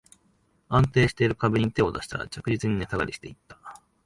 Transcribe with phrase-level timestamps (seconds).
[0.67, 3.59] 安定してる株に手を出したら、着実に値下がりしていった